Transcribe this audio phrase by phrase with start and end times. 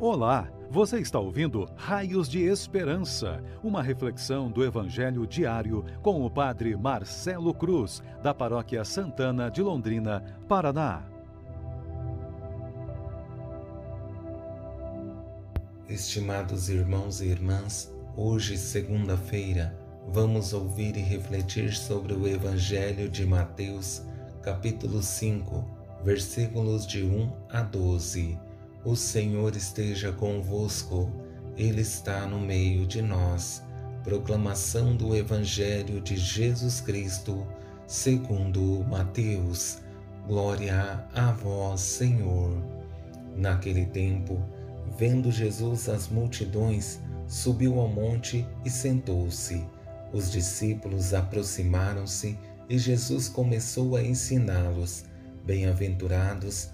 [0.00, 6.76] Olá, você está ouvindo Raios de Esperança, uma reflexão do Evangelho diário com o Padre
[6.76, 11.04] Marcelo Cruz, da Paróquia Santana de Londrina, Paraná.
[15.88, 24.02] Estimados irmãos e irmãs, hoje, segunda-feira, vamos ouvir e refletir sobre o Evangelho de Mateus,
[24.42, 25.64] capítulo 5,
[26.02, 28.53] versículos de 1 a 12
[28.84, 31.10] o Senhor esteja convosco,
[31.56, 33.62] Ele está no meio de nós.
[34.02, 37.46] Proclamação do Evangelho de Jesus Cristo,
[37.86, 39.78] segundo Mateus.
[40.26, 42.62] Glória a vós, Senhor.
[43.34, 44.42] Naquele tempo,
[44.98, 49.64] vendo Jesus as multidões, subiu ao monte e sentou-se.
[50.12, 55.06] Os discípulos aproximaram-se e Jesus começou a ensiná-los.
[55.44, 56.73] Bem-aventurados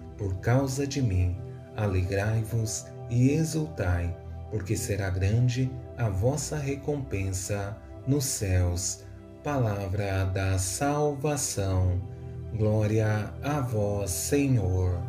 [0.21, 1.35] por causa de mim.
[1.75, 4.15] Alegrai-vos e exultai,
[4.51, 9.03] porque será grande a vossa recompensa nos céus.
[9.43, 11.99] Palavra da salvação.
[12.55, 15.01] Glória a vós, Senhor.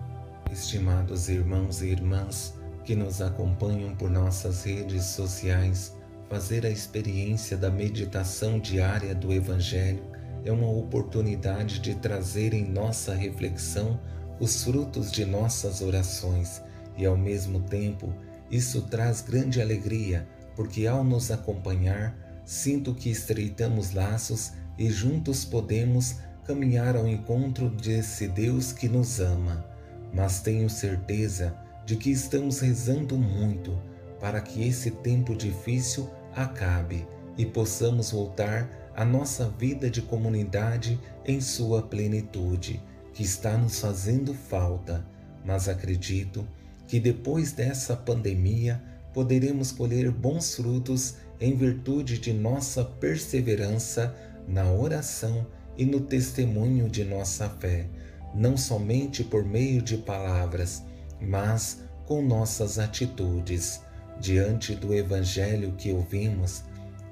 [0.51, 5.95] Estimados irmãos e irmãs que nos acompanham por nossas redes sociais,
[6.29, 10.03] fazer a experiência da meditação diária do Evangelho
[10.45, 14.01] é uma oportunidade de trazer em nossa reflexão
[14.43, 16.61] os frutos de nossas orações
[16.99, 18.13] e, ao mesmo tempo,
[18.51, 20.27] isso traz grande alegria,
[20.57, 28.27] porque ao nos acompanhar, sinto que estreitamos laços e juntos podemos caminhar ao encontro desse
[28.27, 29.65] Deus que nos ama.
[30.13, 33.81] Mas tenho certeza de que estamos rezando muito
[34.19, 37.07] para que esse tempo difícil acabe
[37.39, 42.83] e possamos voltar à nossa vida de comunidade em sua plenitude
[43.13, 45.05] que está nos fazendo falta,
[45.45, 46.47] mas acredito
[46.87, 54.15] que depois dessa pandemia poderemos colher bons frutos em virtude de nossa perseverança
[54.47, 55.47] na oração
[55.77, 57.87] e no testemunho de nossa fé,
[58.35, 60.83] não somente por meio de palavras,
[61.21, 63.81] mas com nossas atitudes.
[64.21, 66.63] Diante do Evangelho que ouvimos,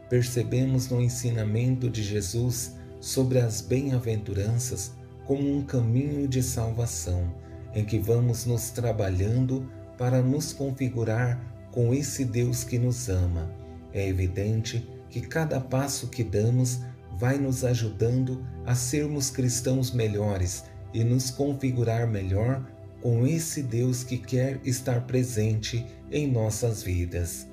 [0.09, 4.93] percebemos no ensinamento de Jesus sobre as bem-aventuranças
[5.31, 7.33] como um caminho de salvação
[7.73, 13.49] em que vamos nos trabalhando para nos configurar com esse Deus que nos ama.
[13.93, 16.81] É evidente que cada passo que damos
[17.13, 22.69] vai nos ajudando a sermos cristãos melhores e nos configurar melhor
[23.01, 27.47] com esse Deus que quer estar presente em nossas vidas.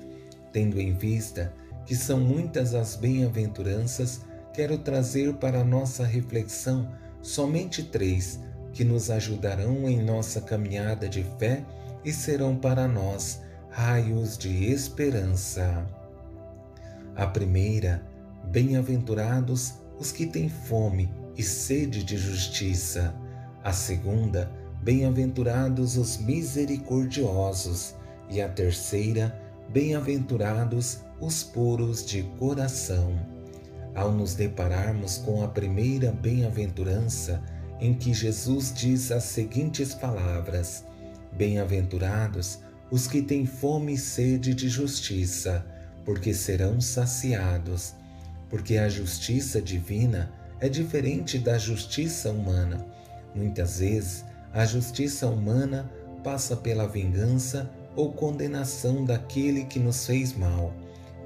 [0.52, 1.54] Tendo em vista
[1.86, 4.22] que são muitas as bem-aventuranças,
[4.52, 6.88] quero trazer para nossa reflexão
[7.22, 8.40] somente três
[8.72, 11.64] que nos ajudarão em nossa caminhada de fé
[12.04, 13.40] e serão para nós
[13.70, 15.86] raios de esperança.
[17.16, 18.02] A primeira,
[18.44, 23.14] bem-aventurados os que têm fome e sede de justiça.
[23.64, 24.50] A segunda,
[24.82, 27.94] bem-aventurados os misericordiosos.
[28.30, 29.36] E a terceira,
[29.70, 33.37] bem-aventurados os puros de coração
[33.98, 37.42] ao nos depararmos com a primeira bem-aventurança,
[37.80, 40.84] em que Jesus diz as seguintes palavras:
[41.32, 42.60] Bem-aventurados
[42.90, 45.66] os que têm fome e sede de justiça,
[46.04, 47.94] porque serão saciados.
[48.48, 52.86] Porque a justiça divina é diferente da justiça humana.
[53.34, 55.90] Muitas vezes, a justiça humana
[56.22, 60.72] passa pela vingança ou condenação daquele que nos fez mal,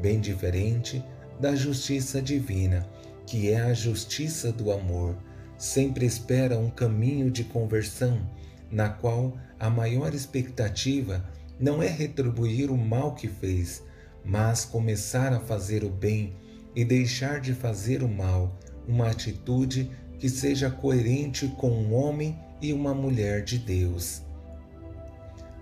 [0.01, 1.05] bem diferente
[1.43, 2.89] da justiça divina,
[3.27, 5.17] que é a justiça do amor,
[5.59, 8.23] sempre espera um caminho de conversão,
[8.71, 11.29] na qual a maior expectativa
[11.59, 13.83] não é retribuir o mal que fez,
[14.25, 16.33] mas começar a fazer o bem
[16.77, 18.57] e deixar de fazer o mal,
[18.87, 19.91] uma atitude
[20.21, 24.23] que seja coerente com um homem e uma mulher de Deus.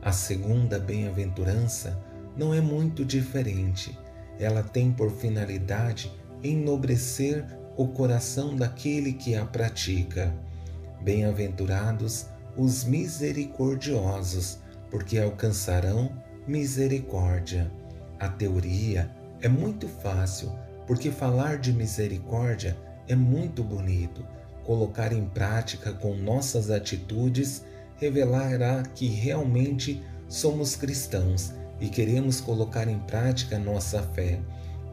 [0.02, 1.98] A segunda bem-aventurança
[2.36, 3.98] não é muito diferente.
[4.40, 6.10] Ela tem por finalidade
[6.42, 7.44] enobrecer
[7.76, 10.34] o coração daquele que a pratica.
[11.02, 12.26] Bem-aventurados
[12.56, 14.58] os misericordiosos,
[14.90, 16.10] porque alcançarão
[16.48, 17.70] misericórdia.
[18.18, 19.10] A teoria
[19.42, 20.50] é muito fácil,
[20.86, 22.76] porque falar de misericórdia
[23.06, 24.24] é muito bonito.
[24.64, 27.62] Colocar em prática com nossas atitudes
[27.96, 34.40] revelará que realmente somos cristãos e queremos colocar em prática nossa fé.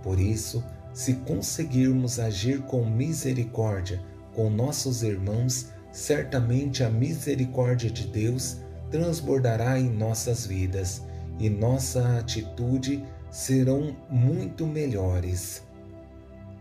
[0.02, 0.64] Por isso,
[0.94, 4.02] se conseguirmos agir com misericórdia
[4.38, 8.58] com nossos irmãos, certamente a misericórdia de Deus
[8.92, 11.02] transbordará em nossas vidas
[11.40, 15.64] e nossa atitude serão muito melhores.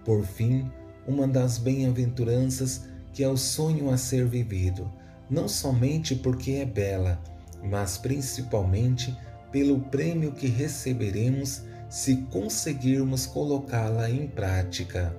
[0.06, 0.70] Por fim,
[1.06, 4.90] uma das bem-aventuranças que é o sonho a ser vivido,
[5.28, 7.22] não somente porque é bela,
[7.62, 9.16] mas principalmente
[9.50, 15.16] pelo prêmio que receberemos se conseguirmos colocá-la em prática.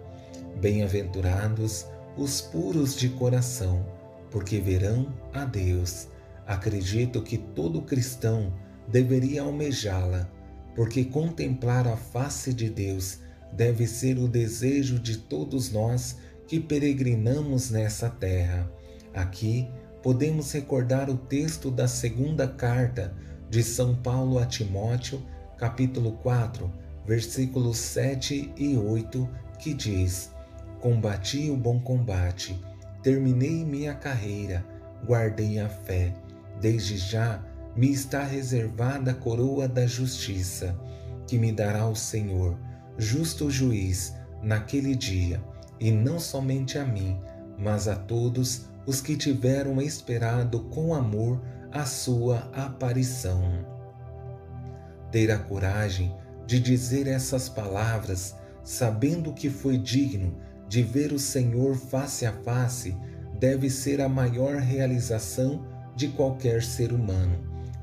[0.60, 1.86] Bem-aventurados
[2.18, 3.86] os puros de coração,
[4.32, 6.08] porque verão a Deus.
[6.46, 8.54] Acredito que todo cristão
[8.88, 10.30] deveria almejá-la,
[10.76, 13.20] porque contemplar a face de Deus
[13.54, 18.72] deve ser o desejo de todos nós que peregrinamos nessa terra.
[19.14, 19.68] Aqui
[20.02, 23.14] podemos recordar o texto da segunda carta
[23.50, 25.22] de São Paulo a Timóteo,
[25.58, 26.72] capítulo 4,
[27.06, 29.28] versículos 7 e 8,
[29.60, 30.32] que diz:
[30.82, 32.60] Combati o bom combate,
[33.02, 34.66] terminei minha carreira,
[35.06, 36.14] guardei a fé.
[36.60, 37.42] Desde já
[37.76, 40.78] me está reservada a coroa da justiça,
[41.26, 42.58] que me dará o Senhor,
[42.98, 45.42] justo juiz, naquele dia,
[45.80, 47.18] e não somente a mim,
[47.58, 51.40] mas a todos os que tiveram esperado com amor
[51.78, 53.40] a sua aparição.
[55.12, 56.14] Ter a coragem
[56.48, 60.36] de dizer essas palavras, sabendo que foi digno
[60.68, 62.98] de ver o Senhor face a face,
[63.40, 65.66] deve ser a maior realização
[65.96, 67.38] de qualquer ser humano.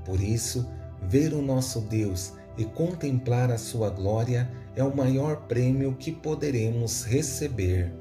[0.05, 0.69] Por isso,
[1.02, 7.05] ver o nosso Deus e contemplar a sua glória é o maior prêmio que poderemos
[7.05, 7.93] receber.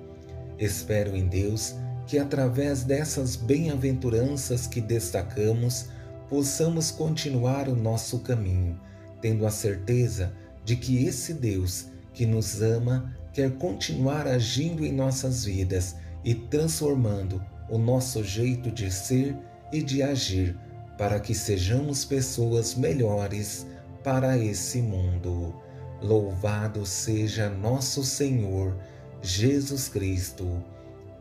[0.58, 1.76] Espero em Deus
[2.06, 5.88] que através dessas bem-aventuranças que destacamos,
[6.30, 8.80] possamos continuar o nosso caminho,
[9.22, 10.34] tendo a certeza
[10.66, 17.44] de que esse Deus que nos ama quer continuar agindo em nossas vidas e transformando
[17.70, 19.36] o nosso jeito de ser
[19.72, 20.56] e de agir
[20.98, 23.66] para que sejamos pessoas melhores
[24.04, 25.56] para esse mundo.
[26.02, 28.78] Louvado seja nosso Senhor
[29.22, 30.64] Jesus Cristo